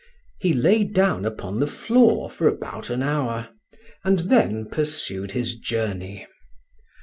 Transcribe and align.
He 0.39 0.55
lay 0.55 0.83
down 0.83 1.25
upon 1.25 1.59
the 1.59 1.67
floor 1.67 2.31
for 2.31 2.47
about 2.47 2.89
an 2.89 3.03
hour, 3.03 3.49
and 4.03 4.17
then 4.31 4.65
pursued 4.67 5.33
his 5.33 5.55
journey. 5.59 6.25